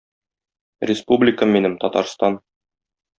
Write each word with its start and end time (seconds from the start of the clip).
Республикам 0.89 1.49
минем, 1.53 1.77
Татарстан! 1.81 2.33